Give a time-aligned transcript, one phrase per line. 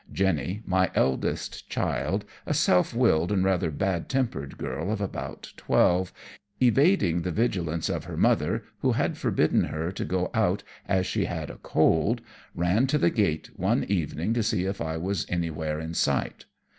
[0.11, 6.11] Jennie, my eldest child, a self willed and rather bad tempered girl of about twelve,
[6.59, 11.25] evading the vigilance of her mother, who had forbidden her to go out as she
[11.25, 12.21] had a cold,
[12.55, 16.45] ran to the gate one evening to see if I was anywhere in sight.